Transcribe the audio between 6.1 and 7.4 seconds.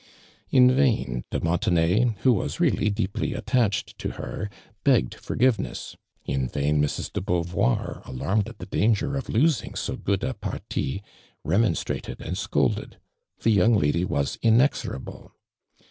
in vain Jlrs. de